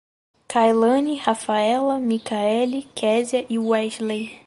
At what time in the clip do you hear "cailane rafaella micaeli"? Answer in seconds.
0.49-2.87